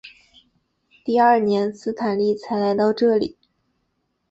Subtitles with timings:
[1.05, 3.37] 第二年斯坦利才来到这里。